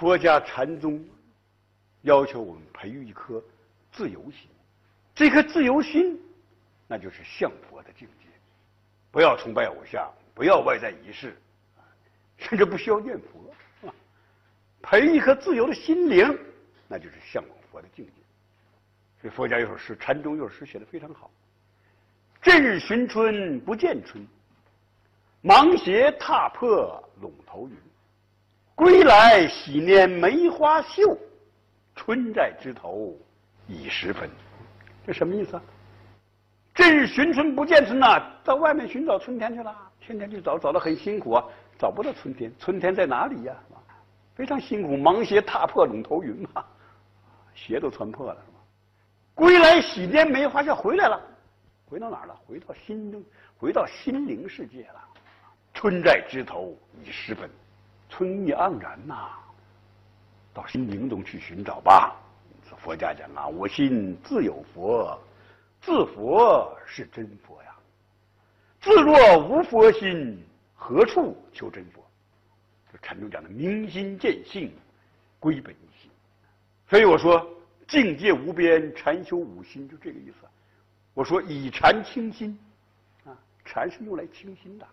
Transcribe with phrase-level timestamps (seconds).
[0.00, 1.04] 佛家禅宗
[2.00, 3.44] 要求我们培育一颗
[3.92, 4.48] 自由心，
[5.14, 6.18] 这颗自由心，
[6.88, 8.26] 那就是向佛的境界。
[9.10, 11.36] 不要崇拜偶像，不要外在仪式，
[12.38, 13.92] 甚至不需要念佛，
[14.80, 16.34] 培育一颗自由的心灵，
[16.88, 18.12] 那就是向往佛的境界。
[19.20, 21.30] 所以佛家有首诗，禅宗有首诗写的非常好
[22.40, 24.26] ：“正日寻春不见春，
[25.42, 27.76] 芒鞋踏破陇头云。
[28.80, 31.14] 归来喜拈梅花秀，
[31.94, 33.14] 春在枝头
[33.68, 34.26] 已十分。”
[35.06, 35.62] 这什么意思啊？
[36.72, 41.44] 正日寻春不见春呐，到外面寻找春天去了，天天去找，找得很辛苦啊，
[41.78, 42.50] 找不到春天。
[42.58, 43.54] 春天在哪里呀？
[44.34, 46.64] 非常辛苦，芒鞋踏破陇头云嘛，
[47.54, 48.42] 鞋都穿破了。
[49.34, 51.20] 归来喜拈梅花秀回来了，
[51.84, 52.34] 回到哪儿了？
[52.46, 53.22] 回到心中，
[53.58, 55.04] 回到心灵世界了。
[55.74, 56.74] 春在枝头
[57.04, 57.50] 已十分，
[58.10, 59.30] 春意盎然呐。
[60.52, 62.14] 到心灵中去寻找吧。
[62.76, 65.18] 佛家讲啊，我心自有佛，
[65.80, 67.74] 自佛是真佛呀。
[68.80, 70.44] 自若无佛心，
[70.74, 72.04] 何处求真佛？
[72.92, 74.70] 这禅宗讲的明心见性，
[75.38, 76.10] 归本一心。
[76.88, 77.46] 所以我说。
[77.88, 80.46] 境界无边，禅修五心，就这个意思。
[81.12, 82.56] 我说以禅清心，
[83.24, 84.86] 啊，禅是用来清心的。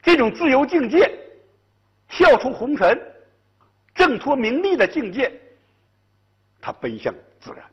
[0.00, 1.12] 这种自由境界，
[2.20, 3.00] 跳出红尘，
[3.94, 5.32] 挣脱名利的境界，
[6.60, 7.64] 他奔向自然。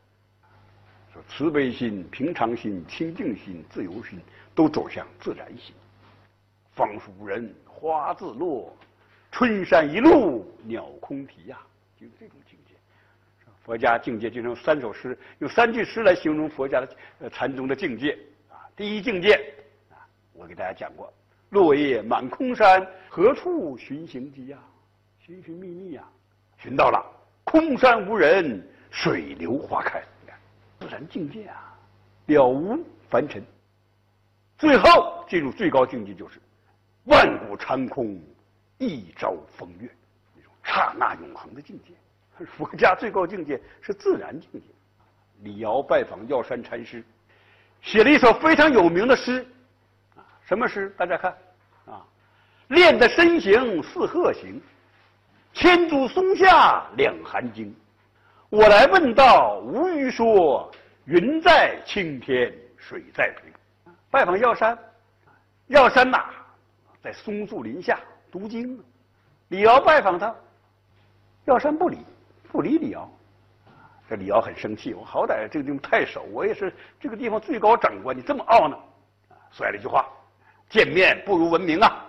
[1.12, 4.18] 说慈悲心、平常心、清净心、自由心，
[4.54, 5.74] 都走向自然心。
[6.72, 8.74] 芳树无人花自落，
[9.30, 11.58] 春山一路鸟空啼呀，
[12.00, 12.74] 就是这种境界。
[13.62, 18.18] 佛家境界就用三首诗，用三句诗来形容佛家的呃禅宗的境界
[18.48, 18.64] 啊。
[18.74, 19.34] 第一境界
[19.90, 21.12] 啊，我给大家讲过：
[21.50, 24.58] 落叶满空山，何处寻行迹呀？
[25.18, 26.02] 寻寻觅觅呀，
[26.56, 27.04] 寻到了，
[27.44, 30.02] 空山无人，水流花开。
[30.22, 30.38] 你看，
[30.80, 31.74] 自然境界啊，
[32.26, 32.78] 了无
[33.10, 33.42] 凡尘。
[34.56, 36.40] 最后进入最高境界，就是
[37.04, 38.20] 万古长空，
[38.78, 39.90] 一朝风月，
[40.34, 41.94] 那种刹那永恒的境界。
[42.46, 44.66] 佛家最高境界是自然境界。
[45.42, 47.04] 李敖拜访药山禅师，
[47.82, 49.46] 写了一首非常有名的诗，
[50.16, 50.88] 啊，什么诗？
[50.96, 51.36] 大家看，
[52.68, 54.60] 练得身形似鹤形，
[55.54, 57.74] 千足松下两寒经。
[58.50, 60.70] 我来问道，无余说，
[61.06, 63.52] 云在青天，水在平。
[64.10, 64.78] 拜访药山，
[65.66, 66.24] 药山呐，
[67.02, 67.98] 在松树林下
[68.30, 68.82] 读经。
[69.48, 70.34] 李敖拜访他，
[71.46, 71.98] 药山不理。
[72.50, 73.10] 不理李敖，
[74.08, 74.94] 这李敖很生气。
[74.94, 78.76] 我好歹这个地方太守，我也是这个地方最高长官，你这么傲呢？
[79.50, 80.06] 甩了一句话
[80.68, 82.04] ：“见面不如闻名啊！”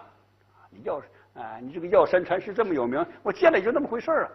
[0.69, 1.01] 你药
[1.33, 4.29] 啊，你这个药山禅师这么有名，我见了也就那么回事啊。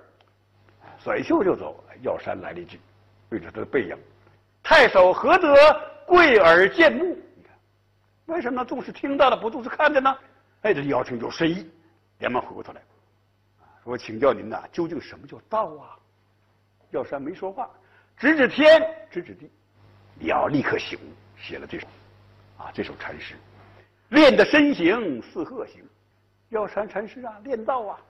[0.99, 1.83] 甩袖就走。
[2.03, 2.81] 药山来了一句，
[3.31, 3.97] 对着他的背影
[4.63, 5.55] ：“太守何德
[6.07, 7.05] 贵耳见目？”
[7.37, 7.57] 你看，
[8.27, 10.17] 为什么重视听到的，不重视看的呢？
[10.63, 11.71] 哎，这李敖听就深意，
[12.19, 12.83] 连忙回过头来。
[13.85, 15.97] 我请教您呐，究竟什么叫道啊？
[16.91, 17.71] 药山没说话，
[18.17, 19.51] 指指天，指指地。
[20.21, 21.87] 李敖立刻醒悟，写了这首
[22.57, 23.35] 啊这首禅诗，
[24.11, 25.83] 练的身形似鹤形。
[26.55, 28.01] 药山禅师啊，练道啊，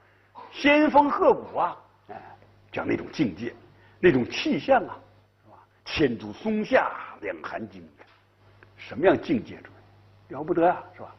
[0.52, 1.76] 仙风鹤骨啊，
[2.08, 2.22] 哎，
[2.70, 3.54] 讲那种境界，
[3.98, 4.98] 那种气象啊，
[5.42, 5.58] 是吧？
[5.86, 7.82] 千足松下两寒金，
[8.76, 9.58] 什么样境界？
[10.28, 11.16] 了不得啊，是吧？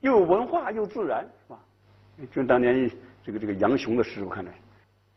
[0.00, 1.58] 又有文化，又自然，是吧？
[2.32, 2.90] 就当年。
[3.22, 4.50] 这个这个杨雄的诗，我看来，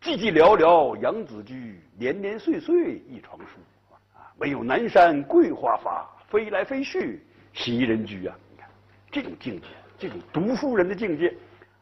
[0.02, 3.62] 寂寂寥寥杨子居，年年岁岁一床书。
[4.14, 8.36] 啊，唯有南山桂花发，飞来飞去袭人居啊！
[8.52, 8.70] 你看
[9.10, 9.68] 这种境界，
[10.04, 11.34] 这种读书人的境界，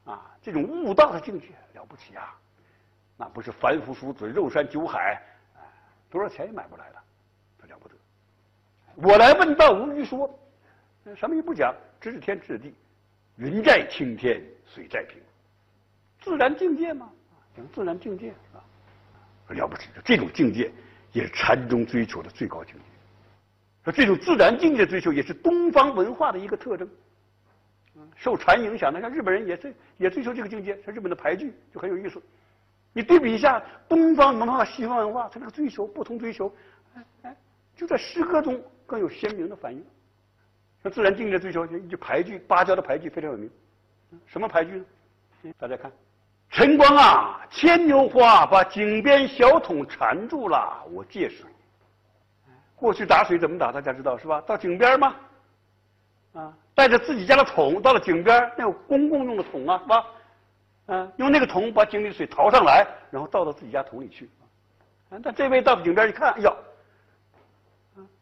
[0.06, 2.38] 啊，这种悟道的境界了不起啊！
[3.18, 5.20] 那不是凡夫俗子肉山酒海，
[5.56, 5.66] 啊
[6.08, 6.98] 多少钱也买不来的，
[7.58, 7.96] 他了不得。
[8.94, 10.30] 我来问道无余说，
[11.16, 12.76] 什么也不讲，知天知地，
[13.38, 15.20] 云在青天，水在平。
[16.20, 17.09] 自然境界嘛，
[17.58, 18.62] 讲自然境界啊，
[19.47, 19.90] 了不起！
[20.06, 20.72] 这种境界
[21.12, 22.82] 也是禅宗追求的最高境界。
[23.84, 26.88] 说这种自然境界追求也是东方文化的一个特征。
[28.16, 30.82] 受禅影响的，像日本人也是也追求这个境界。
[30.84, 32.22] 像日本的牌剧就很有意思。
[32.93, 36.53] 你对比一下东方文化、西方文化，它这个追求不同追求，
[36.96, 37.38] 哎哎，
[37.76, 39.84] 就在诗歌中更有鲜明的反应。
[40.84, 43.49] 像自然境界追求，就牌剧，芭蕉的牌剧非常有名。
[44.26, 44.78] 什么牌剧
[45.44, 45.53] 呢？
[45.58, 45.91] 大家看。
[46.49, 51.46] 晨光啊，牵牛花把井边小桶缠住了，我借水。
[52.76, 53.72] 过去打水怎么打？
[53.72, 54.41] 大家知道是吧？
[54.41, 55.16] 到井边吗？
[56.34, 60.08] 啊，带着自己家的桶到了井边，那有公共用的桶啊，是吧？
[60.88, 64.28] 嗯，用那个桶把井里的水淘上来，然后倒到自己家桶里去。
[65.12, 66.52] 啊，但这位到井边一看，哎呀，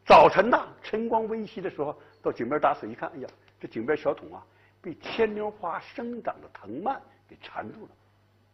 [0.06, 3.30] 早晨呐，晨光微曦的时候，到井边打水一看，哎呀，
[3.62, 4.44] 这井边小桶啊，
[4.82, 7.90] 被牵牛花生长的藤蔓给缠住了。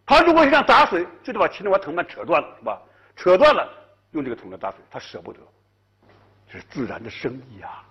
[0.05, 2.79] 他如果想打水，就得把牵牛花藤蔓扯断了，是吧？
[3.15, 3.67] 扯断了，
[4.11, 5.39] 用这个桶来打水，他舍不得。
[6.47, 7.83] 这是自然的生意啊，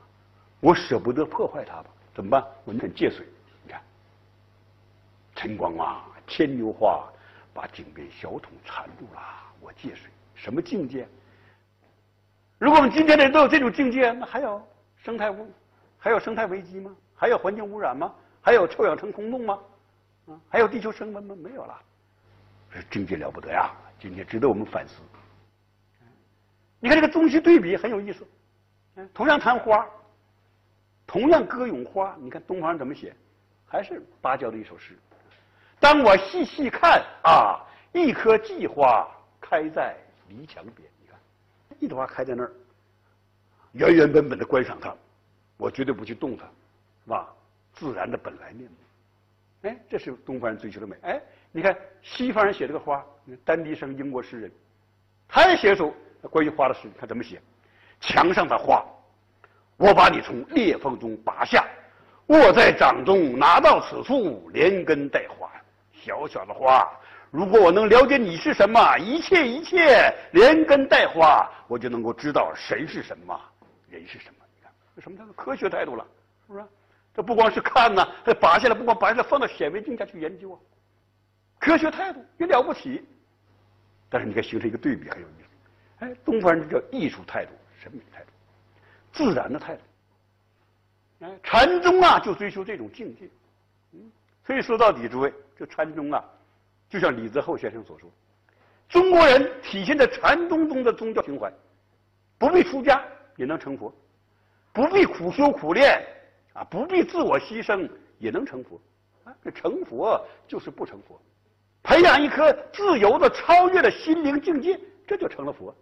[0.60, 1.86] 我舍不得破坏它吧？
[2.14, 2.44] 怎么办？
[2.64, 3.26] 我得借水。
[3.64, 3.82] 你看，
[5.34, 7.04] 晨光啊，牵牛花
[7.52, 9.20] 把井边小桶缠住了，
[9.60, 10.10] 我借水。
[10.34, 11.06] 什么境界？
[12.58, 14.66] 如果我们今天的人都有这种境界，那还有
[14.96, 15.50] 生态污，
[15.98, 16.94] 还有生态危机吗？
[17.16, 18.14] 还有环境污染吗？
[18.40, 19.58] 还有臭氧层空洞吗？
[20.26, 21.34] 啊，还有地球升温吗？
[21.42, 21.78] 没有了，
[22.72, 23.70] 这境界了不得呀！
[23.98, 24.94] 今天值得我们反思。
[26.78, 28.26] 你看这个中西对比很有意思。
[29.14, 29.86] 同样谈花，
[31.06, 33.14] 同样歌咏花，你看东方人怎么写？
[33.66, 34.96] 还是芭蕉的一首诗：
[35.80, 37.60] 当我细细看啊，
[37.92, 39.08] 一棵荠花
[39.40, 39.96] 开在。
[40.26, 41.18] 篱墙边，你看，
[41.78, 42.50] 一朵花开在那儿，
[43.72, 44.96] 原原本本的观赏它，
[45.58, 46.44] 我绝对不去动它，
[47.04, 47.28] 是吧？
[47.74, 50.96] 自然的本来面目，哎，这是东方人追求的美。
[51.02, 51.20] 哎，
[51.52, 53.04] 你看西方人写这个花，
[53.44, 54.50] 丹迪生英国诗人，
[55.28, 55.94] 他也写一首
[56.30, 57.40] 关于花的诗，他怎么写？
[58.00, 58.82] 墙上的花，
[59.76, 61.66] 我把你从裂缝中拔下，
[62.26, 65.50] 握在掌中，拿到此处，连根带花，
[65.92, 66.88] 小小的花。
[67.30, 73.38] 如果我能了解你是什么，一切一切连根带花，我就能够知道神是什么，
[73.88, 74.44] 人是什么。
[74.54, 76.06] 你看，这什么叫做科学态度了？
[76.46, 76.64] 是不是？
[77.12, 80.58] 这不光是看呢，这拔下来，不光拔下来，放到显微镜下去研究啊。
[81.58, 83.04] 科学态度也了不起，
[84.08, 86.04] 但是你看形成一个对比很有意思。
[86.04, 88.30] 哎，东方人叫艺术态度、审美态度、
[89.14, 89.82] 自然的态度。
[91.20, 93.26] 哎，禅宗啊，就追求这种境界。
[93.92, 94.12] 嗯，
[94.44, 96.22] 所以说到底，诸位，这禅宗啊。
[96.90, 98.10] 就像李泽厚先生所说，
[98.88, 101.52] 中国人体现在禅宗中的宗教情怀，
[102.38, 103.02] 不必出家
[103.36, 103.92] 也能成佛，
[104.72, 106.06] 不必苦修苦练
[106.52, 108.80] 啊，不必自我牺牲也能成佛
[109.24, 109.34] 啊。
[109.42, 111.20] 这成佛就是不成佛，
[111.82, 115.74] 培养一颗自由的、超越的心灵境界，这就成了佛。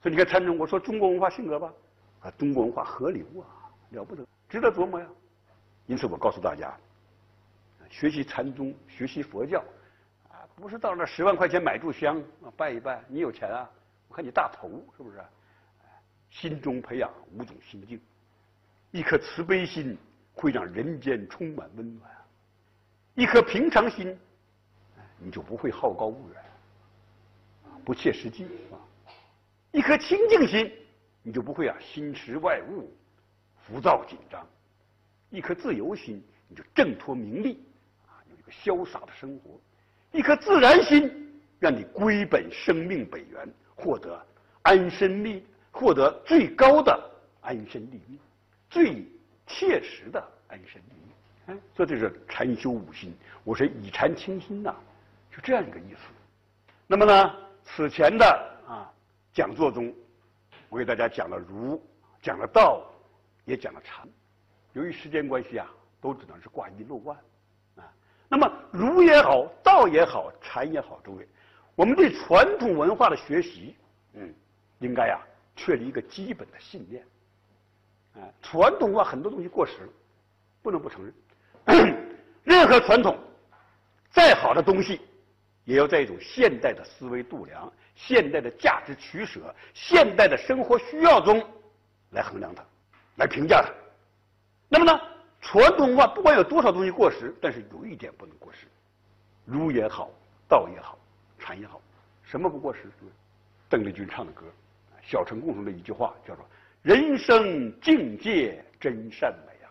[0.00, 1.70] 所以你看禅宗，我说中国文化性格吧，
[2.22, 5.06] 啊，中国文化河流啊，了不得，值得琢磨呀。
[5.86, 6.76] 因此，我告诉大家，
[7.90, 9.62] 学习禅宗，学习佛教。
[10.30, 13.02] 啊不是到那十万块钱买炷香啊，拜一拜。
[13.08, 13.68] 你有钱啊？
[14.08, 15.18] 我看你大头是不是？
[16.30, 18.00] 心中培养五种心境，
[18.90, 19.98] 一颗慈悲心
[20.32, 22.08] 会让人间充满温暖；
[23.14, 24.18] 一颗平常心，
[25.18, 26.42] 你就不会好高骛远，
[27.84, 28.80] 不切实际啊；
[29.72, 30.72] 一颗清净心，
[31.22, 32.92] 你就不会啊心驰外物，
[33.56, 34.40] 浮躁紧张；
[35.30, 37.64] 一颗自由心，你就挣脱名利，
[38.06, 39.60] 啊，有一个潇洒的生活。
[40.10, 44.20] 一颗自然心，让你归本生命本源，获得
[44.62, 47.10] 安身立，获得最高的
[47.40, 48.18] 安身立命，
[48.68, 49.06] 最
[49.46, 51.14] 切实的安身立命。
[51.46, 53.14] 哎，这就是禅修五心。
[53.44, 54.74] 我说以禅清心呐，
[55.30, 56.00] 就这样一个意思。
[56.86, 57.34] 那么呢，
[57.64, 58.26] 此前的
[58.66, 58.92] 啊
[59.32, 59.94] 讲座中，
[60.72, 61.78] 我给大家讲了儒，
[62.22, 62.82] 讲了道，
[63.44, 64.08] 也讲了禅。
[64.72, 65.70] 由于时间关系啊，
[66.00, 67.14] 都只能是挂一漏万。
[67.76, 67.84] 啊
[68.26, 71.28] 那么儒也好，道也好，禅也好，诸位，
[71.74, 73.76] 我们对传统文化的学习，
[74.14, 74.34] 嗯，
[74.78, 75.20] 应该呀
[75.54, 77.04] 确立一个基本的信念。
[78.14, 79.92] 啊，传统文化很多东西过时了，
[80.62, 81.14] 不能不承认。
[82.44, 83.18] 任何传统
[84.10, 85.02] 再好的东西，
[85.64, 91.42] 也要在一种现代的思维度量、现代的价值取舍、现代的生活需要中
[92.10, 92.64] 来衡量它，
[93.16, 93.72] 来评价它。
[94.68, 95.00] 那么呢？
[95.40, 98.68] 传统文化不管有多少东西过时，但是有一点不能过时，
[99.44, 100.08] 儒也好，
[100.48, 100.96] 道也好，
[101.38, 101.80] 禅也好，
[102.22, 102.82] 什么不过时？
[103.68, 104.44] 邓丽君唱的歌，
[105.02, 106.44] 小城共同的一句话叫做
[106.82, 109.68] “人生境界真善美啊”，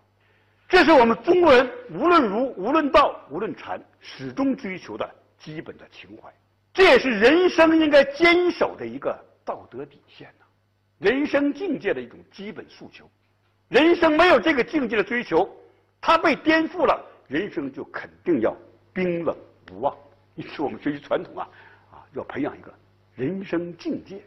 [0.68, 5.10] 这是我们中国人无论儒、无论道、无论禅，始终追求的
[5.42, 6.32] 基本的情怀，
[6.74, 10.46] 这也是人生应该坚守的一个道德底线呐，
[11.00, 13.10] 人生境界的一种基本诉求。
[13.70, 15.50] 人生没有这个境界的追求。
[16.04, 18.58] 它被颠覆了，人生就肯定要
[18.92, 19.38] 冰冷
[19.72, 19.96] 无望。
[20.34, 21.48] 因此，我们学习传统啊，
[21.92, 22.74] 啊，要培养一个
[23.14, 24.24] 人生境界，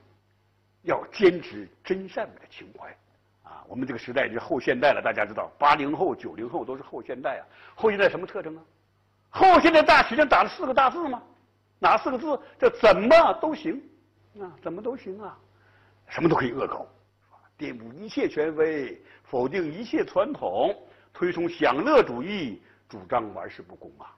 [0.83, 2.97] 要坚持真善美的情怀。
[3.43, 7.43] 啊，我们这个时代是后现代了，大家知道，八零后、九零后都是后现代啊。
[7.75, 8.63] 后现代什么特征啊？
[9.35, 11.21] 后现代大学上打了四个大字吗？
[11.81, 12.39] 哪四个字？
[12.57, 13.83] 这怎么都行
[14.41, 14.47] 啊？
[14.63, 15.37] 怎么都行啊？
[16.07, 16.87] 什么都可以恶搞，
[17.59, 20.75] 颠覆一切权威，否定一切传统。
[21.13, 24.15] 推崇享乐主义，主张玩世不恭啊！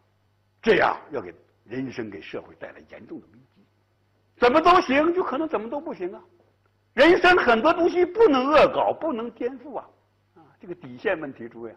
[0.63, 3.63] 这样要给人生、给社会带来严重的危机。
[4.39, 6.23] 怎么都行，就可能怎么都不行啊！
[6.95, 9.89] 人生很多东西不能恶搞，不能颠覆啊！
[10.37, 11.77] 啊，这个底线问题，诸位，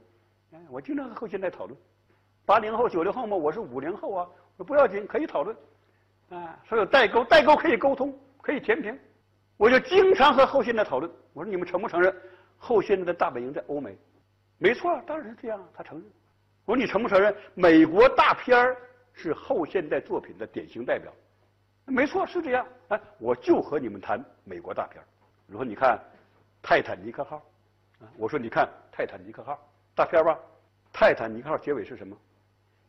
[0.70, 1.78] 我经常和后现代讨论，
[2.50, 4.28] 八零后、九零后嘛，我是五零后啊，
[4.58, 5.56] 不要紧，可以讨论。
[6.32, 9.00] 啊，说有代沟，代沟可以沟通，可以填平。
[9.56, 12.12] 我就经常和后现代讨论，我说你们承不承认
[12.58, 13.96] 后现代的大本营在欧美？
[14.58, 16.08] 没错，当然是这样，他承认。
[16.66, 18.76] 我说你承不承认美国大片儿
[19.14, 21.14] 是后现代作品的典型代表？
[21.86, 22.66] 没错，是这样。
[22.88, 25.06] 哎，我就和你们谈美国大片儿。
[25.46, 25.96] 如说你看
[26.64, 27.38] 《泰坦尼克号》，
[28.04, 29.54] 啊，我说你看《泰坦尼克号》
[29.94, 30.34] 大片吧，
[30.92, 32.18] 《泰坦尼克号》结尾是什么？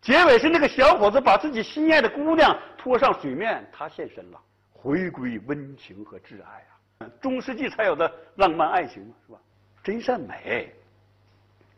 [0.00, 4.40] 结尾是那个小伙子把自己心爱的姑娘拖上水面，他现身了，
[4.72, 6.64] 回归温情和挚爱
[6.98, 7.10] 啊！
[7.20, 9.38] 中世纪才有的浪漫爱情是吧？
[9.84, 10.74] 真善美，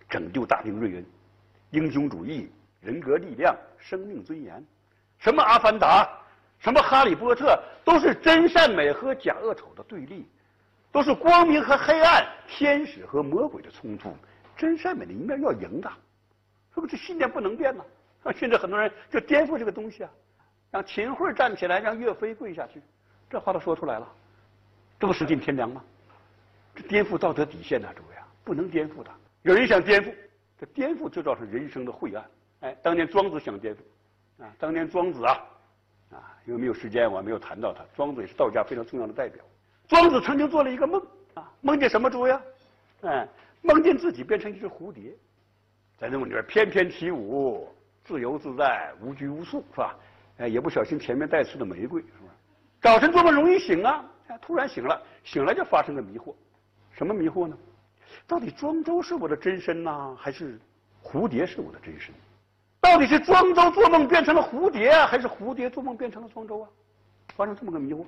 [0.09, 1.07] 拯救大兵瑞恩，
[1.71, 2.49] 英雄主义，
[2.81, 4.65] 人格力量，生命尊严，
[5.19, 6.09] 什么阿凡达，
[6.61, 10.29] 什么哈利波特，都是真善美和假恶丑的对立，
[10.93, 14.17] 都是光明和黑暗，天使和魔鬼的冲突。
[14.57, 15.91] 真善美的一面要赢的，
[16.73, 16.97] 是不是？
[16.97, 17.85] 这信念不能变呢？
[18.23, 20.11] 啊， 甚至很多人就颠覆这个东西啊，
[20.71, 22.81] 让秦桧站起来，让岳飞跪下去，
[23.29, 24.09] 这话都说出来了，
[24.99, 25.83] 这不死尽天良吗？
[26.75, 29.11] 这颠覆道德底线呐，诸位啊，不能颠覆的。
[29.43, 30.15] 有人想颠覆，
[30.59, 32.25] 这颠覆就造成人生的晦暗。
[32.61, 33.79] 哎，当年庄子想颠覆，
[34.45, 35.45] 啊，当年庄子啊，
[36.13, 37.85] 啊，因为没有时间，我还没有谈到他。
[37.95, 39.45] 庄子也是道家非常重要的代表。
[39.89, 41.03] 庄子曾经做了一个梦，
[41.35, 42.43] 啊，梦见什么诸位啊？
[43.03, 43.29] 哎，
[43.63, 45.13] 梦见自己变成一只蝴蝶，
[45.99, 47.69] 在那梦里边翩翩起舞。
[48.05, 49.97] 自由自在，无拘无束，是吧？
[50.39, 52.35] 哎，也不小心前面带刺的玫瑰，是吧？
[52.81, 56.35] 早晨做梦容易醒啊，哎，突然醒了，醒了就发生了迷惑，
[56.93, 57.57] 什么迷惑呢？
[58.27, 60.59] 到底庄周是我的真身呢，还是
[61.03, 62.13] 蝴蝶是我的真身？
[62.81, 66.69] 到底是庄周做梦变成了蝴蝶，还是蝴蝶做梦变成了庄周啊？
[67.37, 68.05] 发生这么个迷惑，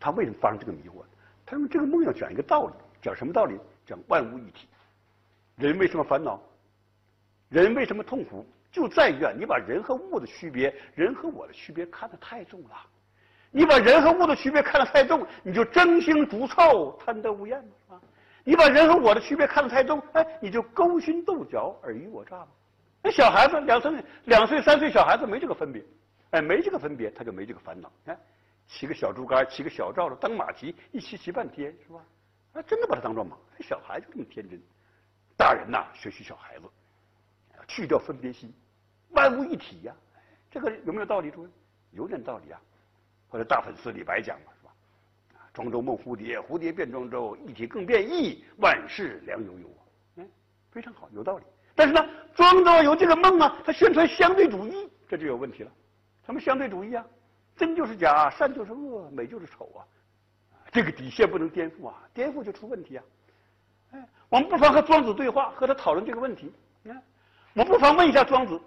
[0.00, 1.02] 他为什么发生这个迷惑？
[1.44, 3.58] 他用这个梦要讲一个道理，讲什么道理？
[3.84, 4.66] 讲万物一体。
[5.56, 6.40] 人为什么烦恼？
[7.50, 8.46] 人为什么痛苦？
[8.72, 12.70] 就在于啊，你把人和物的区别，人和我的区别看得太重了。
[13.50, 18.00] 你把人和物的区别看得太重，你就争腥逐臭、贪得无厌嘛，是吧？
[18.44, 22.48] 你把人和我的区别看得太重，哎，你就勾心斗角、尔虞我诈嘛。
[23.02, 23.92] 那小孩子两岁、
[24.24, 25.84] 两岁、三岁小孩子没这个分别，
[26.30, 27.92] 哎，没这个分别，他就没这个烦恼。
[28.02, 28.18] 你看，
[28.66, 32.00] 骑个小竹竿，骑个小罩子当马骑，一骑骑半天，是吧？
[32.54, 33.36] 啊，真的把他当做马。
[33.60, 34.58] 小孩就这么天真，
[35.36, 36.64] 大人呐，学习小孩子，
[37.68, 38.50] 去掉分别心。
[39.12, 39.94] 万物一体呀，
[40.50, 41.30] 这个有没有道理？
[41.30, 41.48] 诸位，
[41.92, 42.60] 有点道理啊。
[43.28, 44.72] 或者大粉丝李白讲嘛，是吧？
[45.54, 49.80] 庄周梦蝴蝶，蝴蝶变庄周，一体更变异，万事良悠悠啊。
[50.16, 50.28] 嗯，
[50.70, 51.44] 非常好，有道理。
[51.74, 55.70] 但是呢，庄周有这个梦啊，他宣传相对主义，这就有问题了。
[56.26, 57.02] 什么相对主义啊？
[57.56, 59.80] 真就是假，善就是恶，美就是丑啊。
[60.70, 63.04] 这个底线不能颠覆啊，颠覆就出问题啊。
[63.92, 66.52] 哎，我们不妨和庄子对话，和他讨论这个问题。
[66.82, 67.02] 你看，
[67.54, 68.60] 我不妨问一下庄子。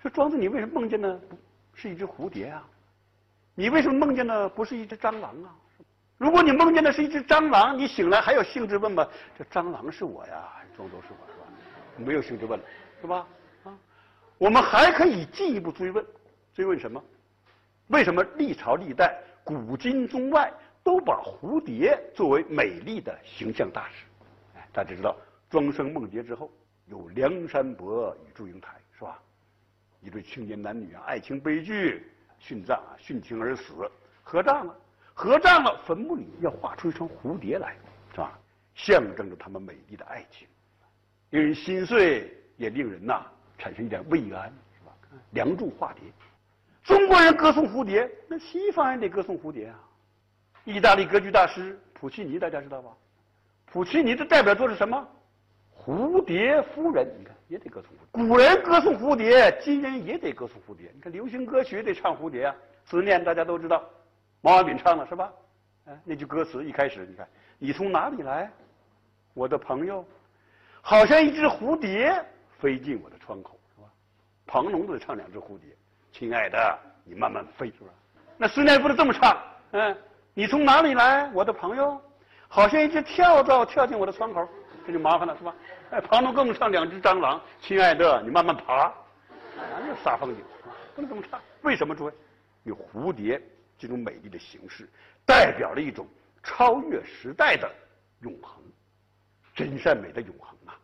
[0.00, 1.20] 说庄子，你为什么梦见的
[1.74, 2.66] 是一只蝴蝶啊？
[3.54, 5.54] 你为什么梦见的不是一只蟑螂啊？
[6.18, 9.06] 如果你梦见的是一只蟑螂，你醒来还有兴致问吗？
[9.36, 11.46] 这蟑螂是我呀，庄周是我是吧？
[11.96, 12.64] 没有兴致问了，
[13.00, 13.26] 是吧？
[13.64, 13.78] 啊，
[14.38, 16.04] 我们还可以进一步追问，
[16.54, 17.02] 追问什么？
[17.88, 24.04] 为什么历朝历代、古今中外都把蝴蝶作为美丽的形象大使？
[24.56, 25.16] 哎，大家知道
[25.48, 26.50] 庄生梦蝶之后，
[26.86, 28.72] 有梁山伯与祝英台，
[30.06, 32.06] 一对青年男女啊，爱情悲剧，
[32.40, 33.74] 殉葬啊，殉情而死，
[34.22, 34.78] 合葬了，
[35.12, 37.74] 合葬了，坟墓里要画出一双蝴蝶来，
[38.12, 38.38] 是吧？
[38.76, 40.46] 象征着他们美丽的爱情，
[41.30, 43.26] 令人心碎，也令人呐
[43.58, 44.94] 产生一点慰安，是吧？
[45.32, 46.02] 梁祝化蝶，
[46.84, 49.80] 中国人歌颂蝴蝶，那西方人得歌颂蝴蝶啊。
[50.62, 52.90] 意大利歌剧大师普契尼，大家知道吧？
[53.64, 55.08] 普契尼的代表作是什么？
[55.78, 57.90] 蝴蝶夫人，你看也得歌颂。
[58.10, 60.90] 古人歌颂蝴蝶，今人也得歌颂蝴蝶。
[60.94, 62.54] 你看流行歌曲得唱蝴蝶啊，
[62.84, 63.84] 思念大家都知道，
[64.40, 65.32] 毛阿敏唱的是吧？
[65.86, 67.28] 哎，那句歌词一开始，你看
[67.58, 68.50] 你从哪里来，
[69.34, 70.04] 我的朋友，
[70.80, 72.24] 好像一只蝴蝶
[72.58, 73.88] 飞进我的窗口，是吧？
[74.46, 75.68] 庞龙都得唱两只蝴蝶，
[76.10, 77.90] 亲爱的，你慢慢飞，是吧？
[78.36, 79.36] 那思念不能这么唱，
[79.70, 79.96] 嗯，
[80.34, 82.00] 你从哪里来，我的朋友，
[82.48, 84.48] 好像一只跳蚤跳进我的窗口。
[84.86, 85.54] 这就麻烦了，是吧？
[85.90, 88.92] 哎，旁边更上两只蟑螂，亲爱的，你慢慢爬，
[89.56, 90.44] 那就煞风景，
[90.94, 91.40] 不能这么唱。
[91.62, 91.94] 为什么？
[91.94, 92.12] 诸位，
[92.62, 93.42] 有蝴蝶
[93.76, 94.88] 这种美丽的形式，
[95.24, 96.06] 代表了一种
[96.42, 97.68] 超越时代的
[98.20, 98.62] 永恒，
[99.54, 100.78] 真善美的永恒啊！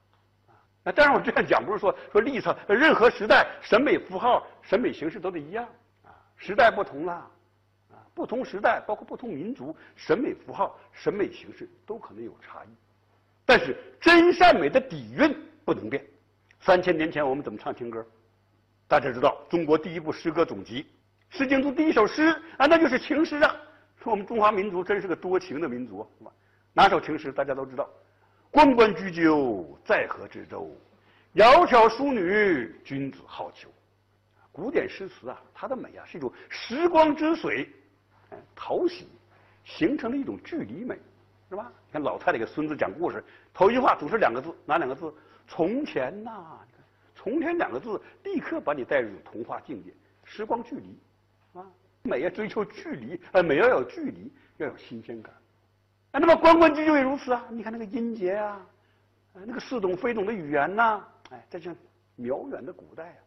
[0.82, 5.64] 那当然，我这样讲不是说说历朝任何时代审美符号、审美形式都得一样
[6.04, 6.10] 啊。
[6.36, 7.12] 时代不同了，
[7.92, 12.68] 啊，不同时代包括不同民族审美符号、审美形式都可能有差异，
[13.44, 15.34] 但是真善美的底蕴
[15.64, 16.04] 不能变。
[16.60, 18.06] 三千年前我们怎么唱情歌？
[18.88, 20.82] 大家知道，中国第一部诗歌总集
[21.36, 23.56] 《诗经》中第一首诗啊，那就是情诗啊。
[24.02, 26.32] 说我们中华民族真是个多情的民族，是吧？
[26.72, 27.88] 哪首情诗大家都知道？
[28.50, 30.70] 关关雎鸠，在河之洲。
[31.34, 33.66] 窈窕淑女，君子好逑。
[34.50, 37.66] 古典诗词啊，它的美啊，是一种时光之水，
[38.54, 39.08] 讨喜，
[39.64, 40.98] 形成了一种距离美，
[41.52, 41.70] 是吧？
[41.88, 45.12] 你看老太太给孙子讲故事，头一句话总是两个字，哪两个字？
[45.46, 46.58] 从前呐！
[46.66, 46.82] 你看，
[47.14, 49.92] 从前两个字，立刻把你带入童话境界，
[50.24, 50.98] 时光距离，
[51.52, 51.66] 啊，
[52.04, 55.30] 美要追求距离，呃，美要有距离，要有新鲜感。
[56.12, 57.44] 啊，那么关关雎鸠也如此啊！
[57.50, 58.66] 你看那个音节啊，
[59.34, 61.76] 那个似懂非懂的语言呐，哎，这像
[62.18, 63.20] 渺远的古代啊，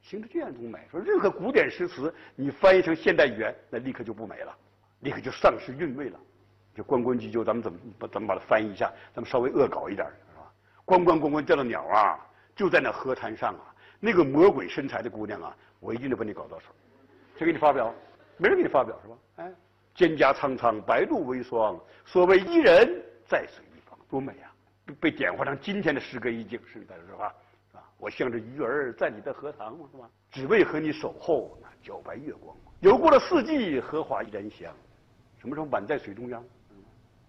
[0.00, 0.86] 形成这样一种美。
[0.92, 4.56] 说任何古典诗词，你翻译成现代语言，那立刻就不美了，
[5.00, 6.20] 立刻就丧失韵味了。
[6.74, 8.92] 就关关雎鸠，咱们怎么把咱们把它翻译一下？
[9.14, 10.52] 咱们稍微恶搞一点，是吧？
[10.84, 12.18] 关关关关叫的鸟啊，
[12.54, 16.66] 就在那河滩上啊，那个魔鬼身材的姑娘啊，我一定得把你搞到手，
[17.36, 17.94] 谁给你发表？
[18.36, 19.14] 没人给你发表是吧？
[19.36, 19.52] 哎。
[19.96, 21.78] 蒹葭苍苍，白露为霜。
[22.04, 24.50] 所谓伊人，在水一方，多美啊！
[24.98, 27.32] 被点化成今天的诗歌意境，是在这吧？
[27.96, 30.10] 我像这鱼儿在你的荷塘，是吧？
[30.32, 32.56] 只为和你守候那皎白月光。
[32.80, 34.74] 游过了四季，荷花依然香。
[35.38, 36.44] 什么时候满在水中央？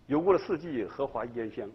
[0.08, 1.70] 游过了四季，荷花依然香。